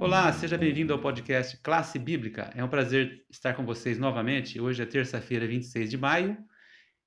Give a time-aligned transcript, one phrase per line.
[0.00, 2.50] Olá, seja bem-vindo ao podcast Classe Bíblica.
[2.56, 4.58] É um prazer estar com vocês novamente.
[4.58, 6.38] Hoje é terça-feira, 26 de maio,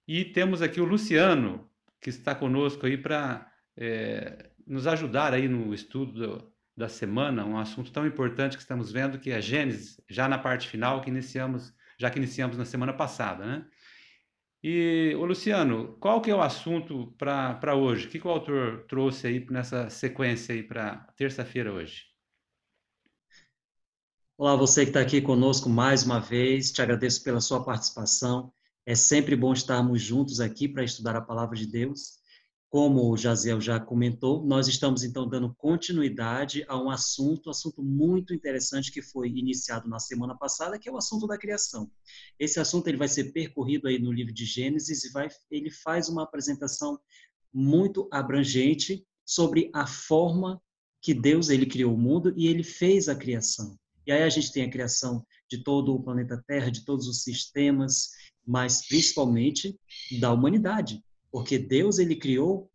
[0.08, 1.67] e temos aqui o Luciano,
[1.99, 7.58] que está conosco aí para é, nos ajudar aí no estudo do, da semana, um
[7.58, 11.73] assunto tão importante que estamos vendo, que é Gênesis, já na parte final, que iniciamos,
[11.97, 13.65] já que iniciamos na semana passada, né?
[14.63, 18.05] E, o Luciano, qual que é o assunto para hoje?
[18.05, 22.12] O que, que o autor trouxe aí nessa sequência aí para terça-feira hoje?
[24.44, 28.52] Olá, você que está aqui conosco mais uma vez, te agradeço pela sua participação.
[28.86, 32.20] É sempre bom estarmos juntos aqui para estudar a palavra de Deus.
[32.68, 38.34] Como o Jaziel já comentou, nós estamos então dando continuidade a um assunto, assunto muito
[38.34, 41.90] interessante que foi iniciado na semana passada, que é o assunto da criação.
[42.38, 46.10] Esse assunto ele vai ser percorrido aí no livro de Gênesis e vai, ele faz
[46.10, 47.00] uma apresentação
[47.54, 50.62] muito abrangente sobre a forma
[51.02, 53.80] que Deus ele criou o mundo e ele fez a criação.
[54.05, 57.23] E aí a gente tem a criação de todo o planeta Terra, de todos os
[57.23, 58.10] sistemas,
[58.45, 59.77] mas principalmente
[60.20, 62.70] da humanidade, porque Deus ele criou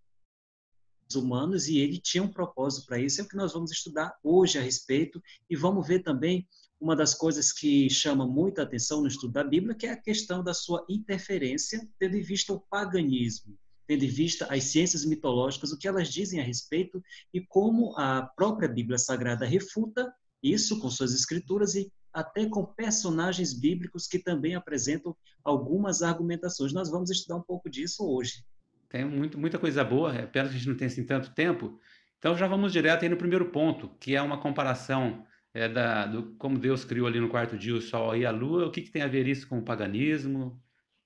[1.08, 3.20] os humanos e ele tinha um propósito para isso.
[3.20, 6.46] É o que nós vamos estudar hoje a respeito e vamos ver também
[6.80, 10.44] uma das coisas que chama muita atenção no estudo da Bíblia, que é a questão
[10.44, 15.78] da sua interferência, tendo em vista o paganismo, tendo em vista as ciências mitológicas, o
[15.78, 17.02] que elas dizem a respeito
[17.34, 23.53] e como a própria Bíblia Sagrada refuta isso com suas escrituras e até com personagens
[23.53, 26.72] bíblicos que também apresentam algumas argumentações.
[26.72, 28.44] Nós vamos estudar um pouco disso hoje.
[28.89, 31.78] Tem muito, muita coisa boa, é pena que a gente não tem assim tanto tempo.
[32.19, 36.34] Então já vamos direto aí no primeiro ponto, que é uma comparação é, da, do
[36.36, 38.66] como Deus criou ali no quarto dia o Sol e a Lua.
[38.66, 40.61] O que, que tem a ver isso com o paganismo?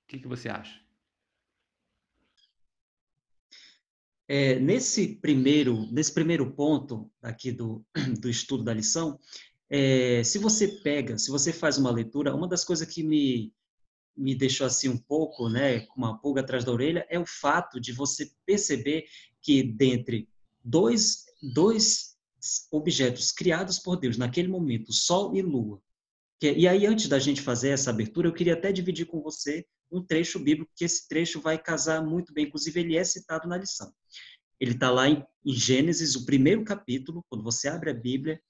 [0.05, 0.82] O que, que você acha?
[4.35, 7.85] É, nesse primeiro nesse primeiro ponto aqui do,
[8.19, 9.21] do estudo da lição,
[9.69, 13.53] é, se você pega, se você faz uma leitura, uma das coisas que me
[14.17, 17.79] me deixou assim um pouco, né, com uma pulga atrás da orelha, é o fato
[17.79, 19.05] de você perceber
[19.42, 20.27] que dentre
[20.65, 22.17] dois dois
[22.71, 25.79] objetos criados por Deus naquele momento, Sol e Lua.
[26.41, 29.67] Que, e aí antes da gente fazer essa abertura, eu queria até dividir com você
[29.92, 33.58] um trecho bíblico, que esse trecho vai casar muito bem, inclusive ele é citado na
[33.58, 33.92] lição.
[34.58, 38.41] Ele está lá em, em, Gênesis, o primeiro capítulo, quando você abre a Bíblia,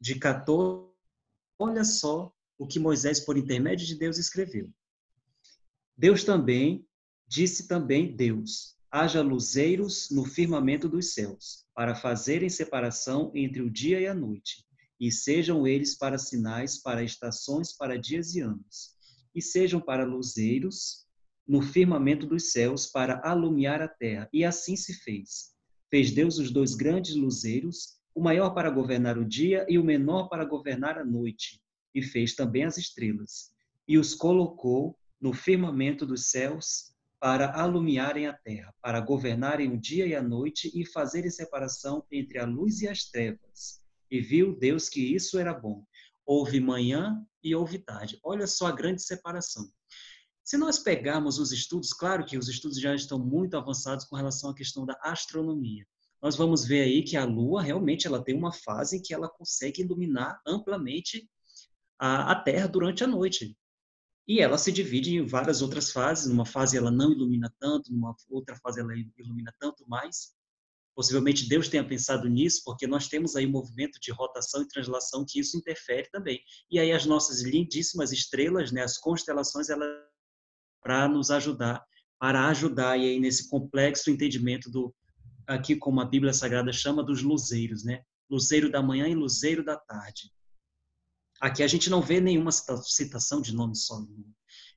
[0.00, 0.86] de 14.
[1.58, 4.70] Olha só o que Moisés, por intermédio de Deus, escreveu.
[5.96, 6.86] Deus também,
[7.26, 14.00] disse também Deus, haja luzeiros no firmamento dos céus, para fazerem separação entre o dia
[14.00, 14.64] e a noite,
[15.00, 18.92] e sejam eles para sinais, para estações, para dias e anos
[19.34, 21.06] e sejam para luzeiros
[21.46, 24.28] no firmamento dos céus para alumiar a terra.
[24.32, 25.52] E assim se fez.
[25.90, 30.28] Fez Deus os dois grandes luzeiros, o maior para governar o dia e o menor
[30.28, 31.60] para governar a noite.
[31.94, 33.52] E fez também as estrelas.
[33.86, 40.06] E os colocou no firmamento dos céus para alumiarem a terra, para governarem o dia
[40.06, 43.80] e a noite e fazerem separação entre a luz e as trevas.
[44.10, 45.84] E viu Deus que isso era bom
[46.26, 48.18] houve manhã e houve tarde.
[48.22, 49.70] Olha só a grande separação.
[50.44, 54.50] Se nós pegarmos os estudos, claro que os estudos já estão muito avançados com relação
[54.50, 55.86] à questão da astronomia.
[56.20, 59.28] Nós vamos ver aí que a Lua realmente ela tem uma fase em que ela
[59.28, 61.28] consegue iluminar amplamente
[61.98, 63.56] a, a Terra durante a noite.
[64.26, 66.28] E ela se divide em várias outras fases.
[66.28, 70.32] Numa fase ela não ilumina tanto, numa outra fase ela ilumina tanto mais.
[70.94, 75.40] Possivelmente Deus tenha pensado nisso, porque nós temos aí movimento de rotação e translação que
[75.40, 76.40] isso interfere também.
[76.70, 79.88] E aí as nossas lindíssimas estrelas, né, as constelações, elas
[80.82, 81.84] para nos ajudar,
[82.18, 84.94] para ajudar e aí nesse complexo entendimento do
[85.46, 88.02] aqui como a Bíblia Sagrada chama dos luzeiros, né?
[88.30, 90.32] Luzeiro da manhã e luzeiro da tarde.
[91.40, 94.00] Aqui a gente não vê nenhuma citação de nome só.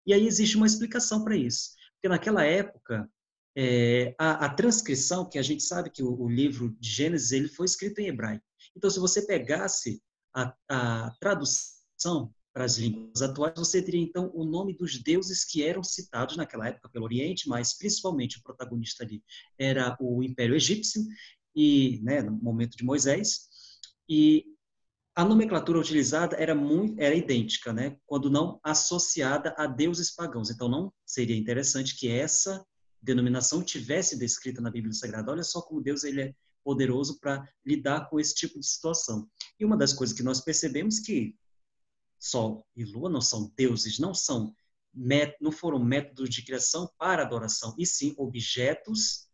[0.06, 1.72] E aí existe uma explicação para isso.
[1.94, 3.10] Porque naquela época,
[3.56, 7.48] é, a, a, transcrição, que a gente sabe que o, o, livro de Gênesis ele
[7.48, 8.44] foi escrito em hebraico.
[8.76, 10.02] Então, se você pegasse
[10.36, 15.64] a, a tradução para as línguas atuais, você teria então o nome dos deuses que
[15.64, 19.24] eram citados naquela época pelo Oriente, mas principalmente o protagonista ali
[19.58, 21.02] era o Império Egípcio
[21.56, 23.48] e, né, no momento de Moisés,
[24.10, 24.46] e
[25.16, 30.50] a nomenclatura utilizada era muito era idêntica, né, quando não associada a deuses pagãos.
[30.50, 32.66] Então não seria interessante que essa
[33.06, 35.32] denominação tivesse descrita na Bíblia Sagrada.
[35.32, 39.30] Olha só como Deus ele é poderoso para lidar com esse tipo de situação.
[39.60, 41.36] E uma das coisas que nós percebemos que
[42.20, 44.54] Sol e Lua não são deuses, não são
[45.42, 49.28] não foram métodos de criação para adoração, e sim objetos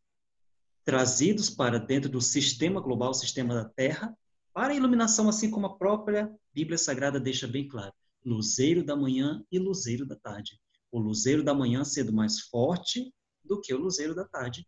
[0.83, 4.17] trazidos para dentro do sistema global, sistema da Terra,
[4.51, 7.93] para a iluminação, assim como a própria Bíblia Sagrada deixa bem claro.
[8.25, 10.59] Luzeiro da manhã e luzeiro da tarde.
[10.91, 14.67] O luzeiro da manhã sendo mais forte do que o luzeiro da tarde.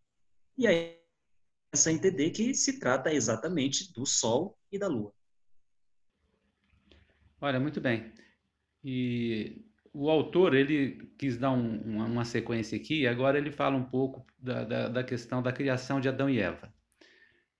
[0.58, 0.98] E aí,
[1.72, 5.14] começa a entender que se trata exatamente do Sol e da Lua.
[7.42, 8.14] Olha, muito bem.
[8.84, 13.76] E o autor, ele quis dar um, uma, uma, sequência aqui, e agora ele fala
[13.76, 16.74] um pouco da, da, da questão da criação de Adão e Eva.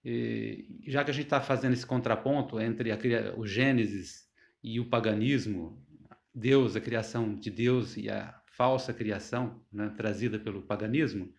[0.06, 2.98] E, já que a gente está fazendo esse contraponto entre a,
[3.38, 4.28] o Gênesis
[4.62, 5.82] e o paganismo,
[6.34, 11.34] Deus, a criação de Deus e a falsa criação né, trazida pelo paganismo,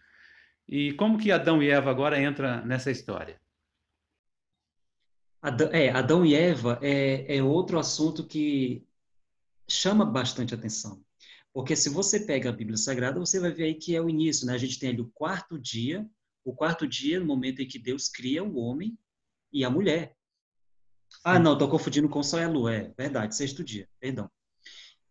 [0.68, 3.40] e como que Adão e Eva agora entra nessa história?
[5.40, 8.86] Adão, é, Adão e Eva é, é outro assunto que
[9.68, 11.04] chama bastante atenção.
[11.52, 14.46] Porque se você pega a Bíblia Sagrada, você vai ver aí que é o início,
[14.46, 14.54] né?
[14.54, 16.08] A gente tem ali o quarto dia,
[16.44, 18.98] o quarto dia, no momento em que Deus cria o homem
[19.52, 20.16] e a mulher.
[21.22, 22.74] Ah, não, estou confundindo com o sol e a lua.
[22.74, 24.28] É verdade, sexto dia, perdão.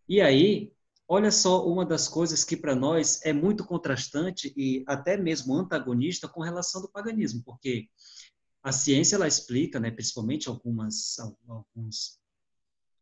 [0.09, 0.73] E aí,
[1.07, 6.27] olha só uma das coisas que para nós é muito contrastante e até mesmo antagonista
[6.27, 7.89] com relação do paganismo, porque
[8.61, 12.19] a ciência ela explica, né, principalmente algumas alguns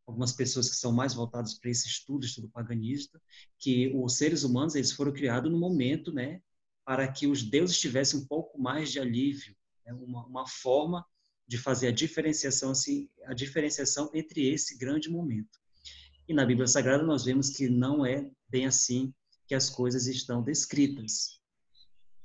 [0.06, 3.22] algumas pessoas que são mais voltadas para esse estudo, estudo paganista,
[3.58, 6.42] que os seres humanos eles foram criados no momento, né,
[6.84, 9.56] para que os deuses tivessem um pouco mais de alívio,
[9.86, 11.06] né, uma, uma forma
[11.48, 15.60] de fazer a diferenciação assim, a diferenciação entre esse grande momento.
[16.32, 19.14] E na Bíblia Sagrada nós vemos que não é bem assim
[19.46, 21.42] que as coisas estão descritas.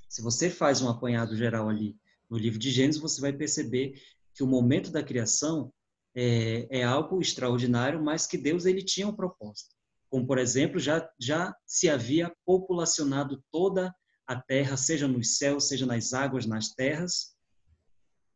[0.07, 1.93] Se você faz um apanhado geral ali
[2.29, 4.01] no livro de Gênesis, você vai perceber
[4.33, 5.73] que o momento da criação
[6.15, 9.75] é, é algo extraordinário, mas que Deus ele tinha um propósito.
[10.09, 13.93] Como, por exemplo, já, já se havia populacionado toda
[14.25, 17.35] a terra, seja nos céus, seja nas águas, nas terras,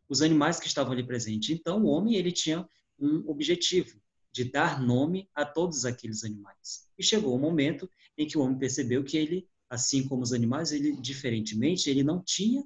[0.09, 1.49] os animais que estavam ali presentes.
[1.49, 2.67] Então, o homem ele tinha
[2.99, 4.01] um objetivo
[4.33, 6.87] de dar nome a todos aqueles animais.
[6.97, 10.33] E chegou o um momento em que o homem percebeu que ele, assim como os
[10.33, 12.63] animais, ele diferentemente, ele não tinha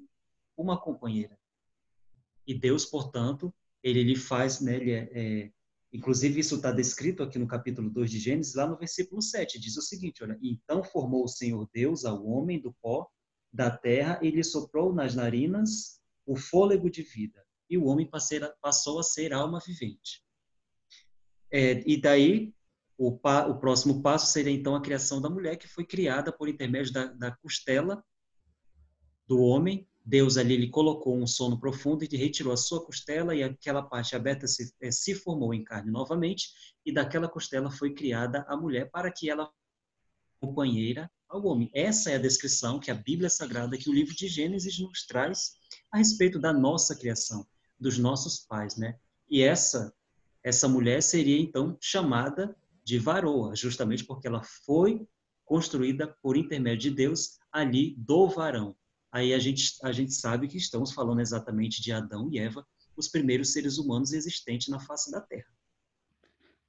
[0.56, 1.38] uma companheira.
[2.46, 3.52] E Deus, portanto,
[3.82, 5.52] ele lhe faz, né, ele é, é
[5.92, 9.76] inclusive isso está descrito aqui no capítulo 2 de Gênesis, lá no versículo 7, diz
[9.76, 13.08] o seguinte, olha, então formou o Senhor Deus ao homem do pó
[13.52, 18.08] da terra e lhe soprou nas narinas o fôlego de vida, e o homem
[18.60, 20.25] passou a ser alma vivente.
[21.50, 22.54] É, e daí,
[22.98, 26.48] o, pa, o, próximo passo seria então a criação da mulher, que foi criada por
[26.48, 28.02] intermédio da, da costela
[29.26, 33.42] do homem, Deus ali lhe colocou um sono profundo e retirou a sua costela e
[33.42, 36.50] aquela parte aberta se, eh, se formou em carne novamente
[36.84, 39.50] e daquela costela foi criada a mulher para que ela
[40.40, 41.68] companheira ao homem.
[41.74, 45.54] Essa é a descrição que a Bíblia Sagrada, que o livro de Gênesis nos traz
[45.90, 47.44] a respeito da nossa criação,
[47.76, 48.96] dos nossos pais, né?
[49.28, 49.92] E essa
[50.46, 55.06] essa mulher seria então chamada de varoa, justamente porque ela foi
[55.44, 58.76] construída por intermédio de Deus ali do varão
[59.16, 63.08] aí a gente, a gente sabe que estamos falando exatamente de Adão e Eva, os
[63.08, 65.46] primeiros seres humanos existentes na face da Terra.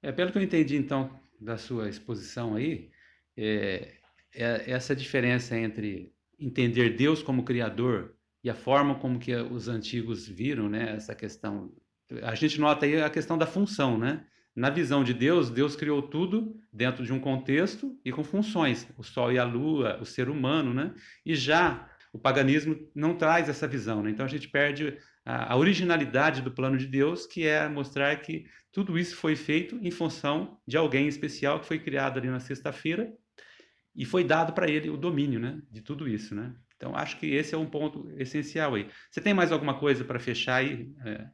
[0.02, 2.90] É, pelo que eu entendi, então, da sua exposição aí,
[3.36, 3.98] é,
[4.34, 10.26] é essa diferença entre entender Deus como Criador e a forma como que os antigos
[10.26, 11.74] viram, né, essa questão.
[12.24, 14.26] A gente nota aí a questão da função, né?
[14.56, 19.04] Na visão de Deus, Deus criou tudo dentro de um contexto e com funções, o
[19.04, 20.94] sol e a lua, o ser humano, né?
[21.26, 24.02] E já o paganismo não traz essa visão.
[24.02, 24.09] Né?
[24.09, 28.45] Então a gente perde a, a, originalidade do plano de Deus, que é mostrar que
[28.71, 33.14] tudo isso foi feito em função de alguém especial que foi criado ali na sexta-feira
[33.95, 36.33] e foi dado para ele o domínio né, de tudo isso.
[36.33, 36.54] Né?
[36.76, 38.90] Então acho que esse é um ponto essencial aí.
[39.11, 40.92] Você tem mais alguma coisa para fechar aí?
[41.06, 41.28] É,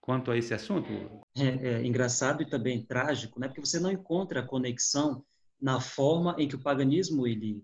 [0.00, 0.88] quanto a esse assunto?
[1.36, 3.48] É, é, engraçado e também trágico, né?
[3.48, 5.24] Porque você não encontra a conexão
[5.60, 7.62] na forma em que o paganismo ele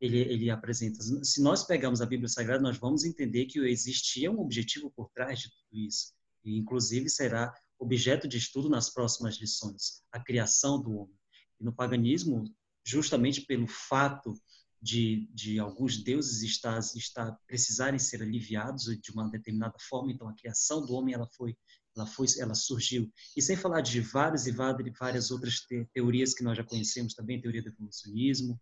[0.00, 1.02] ele, ele apresenta.
[1.02, 5.38] Se nós pegamos a Bíblia Sagrada, nós vamos entender que existia um objetivo por trás
[5.38, 6.12] de tudo isso.
[6.44, 11.16] E, inclusive, será objeto de estudo nas próximas lições, a criação do homem.
[11.58, 12.44] E no paganismo,
[12.84, 14.34] justamente pelo fato
[14.84, 20.34] de, de alguns deuses estar, estar precisarem ser aliviados de uma determinada forma, então a
[20.34, 21.56] criação do homem ela foi
[21.96, 26.56] ela foi ela surgiu e sem falar de várias e várias outras teorias que nós
[26.56, 28.60] já conhecemos também teoria do evolucionismo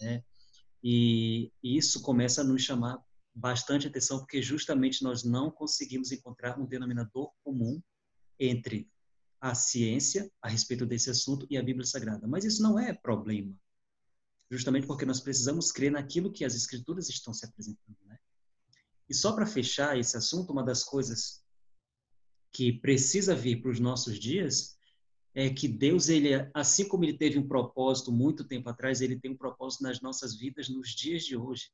[0.00, 0.22] né?
[0.82, 3.02] E, isso começa a nos chamar
[3.34, 7.80] bastante atenção, porque justamente nós não conseguimos encontrar um denominador comum
[8.38, 8.90] entre
[9.40, 12.26] a ciência a respeito desse assunto e a Bíblia Sagrada.
[12.26, 13.54] Mas isso não é problema,
[14.50, 17.96] justamente porque nós precisamos crer naquilo que as Escrituras estão se apresentando.
[18.06, 18.18] Né?
[19.08, 21.42] E só para fechar esse assunto, uma das coisas
[22.52, 24.78] que precisa vir para os nossos dias
[25.34, 29.30] é que Deus, ele, assim como ele teve um propósito muito tempo atrás, ele tem
[29.30, 31.70] um propósito nas nossas vidas nos dias de hoje.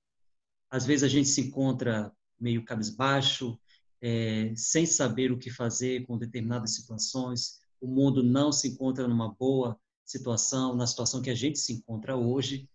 [0.71, 3.59] Às vezes a gente se encontra meio cabisbaixo,
[4.03, 9.33] é, sem saber o que fazer com determinadas situações, o mundo não se encontra numa
[9.33, 12.69] boa situação, na situação que a gente se encontra hoje,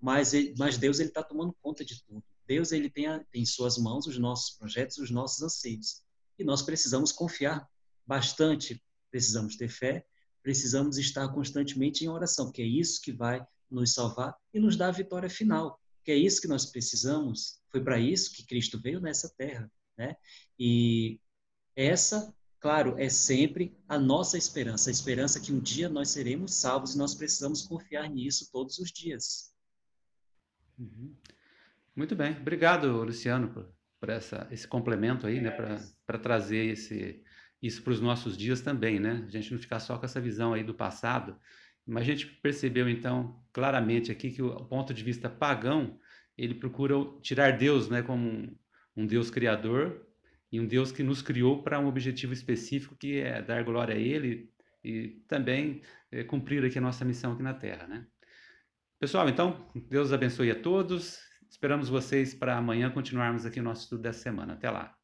[0.00, 2.22] mas, mas Deus ele está tomando conta de tudo.
[2.46, 6.02] Deus ele tem a, em suas mãos os nossos projetos, os nossos anseios.
[6.38, 7.66] E nós precisamos confiar
[8.06, 10.04] bastante, precisamos ter fé,
[10.42, 14.88] precisamos estar constantemente em oração, porque é isso que vai nos salvar e nos dar
[14.88, 19.00] a vitória final, que é isso que nós precisamos, foi para isso que Cristo veio
[19.00, 20.14] nessa terra, né?
[20.58, 21.18] E
[21.74, 26.94] essa, claro, é sempre a nossa esperança, a esperança que um dia nós seremos salvos
[26.94, 29.54] e nós precisamos confiar nisso todos os dias.
[30.78, 31.14] Uhum.
[31.94, 37.22] Muito bem, obrigado, Luciano, por, por essa, esse complemento aí, né, para trazer esse,
[37.60, 39.22] isso para os nossos dias também, né?
[39.28, 41.38] A gente não ficar só com essa visão aí do passado,
[41.86, 46.00] mas a gente percebeu então claramente aqui que o ponto de vista pagão
[46.34, 48.56] ele procura tirar Deus, né, como um,
[48.96, 50.13] um Deus criador
[50.54, 53.98] e um Deus que nos criou para um objetivo específico que é dar glória a
[53.98, 54.48] Ele
[54.84, 55.82] e também
[56.12, 58.06] é, cumprir aqui a nossa missão aqui na Terra, né?
[59.00, 61.18] Pessoal, então Deus abençoe a todos.
[61.50, 64.52] Esperamos vocês para amanhã continuarmos aqui o nosso estudo dessa semana.
[64.52, 64.96] Até lá.